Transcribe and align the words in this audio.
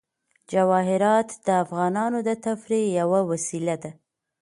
جواهرات 0.51 1.29
د 1.45 1.47
افغانانو 1.63 2.19
د 2.27 2.29
تفریح 2.45 2.85
یوه 2.99 3.19
وسیله 3.31 3.75
ده. 3.83 3.91